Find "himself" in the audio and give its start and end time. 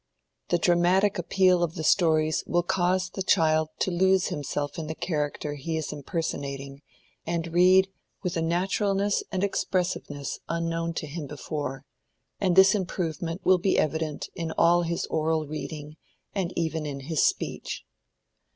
4.29-4.79